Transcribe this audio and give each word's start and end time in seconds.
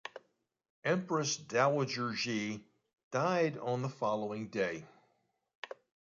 Empress 0.83 1.37
Dowager 1.37 2.09
Cixi 2.13 2.63
died 3.11 3.55
on 3.59 3.83
the 3.83 3.89
following 3.89 4.47
day. 4.47 4.87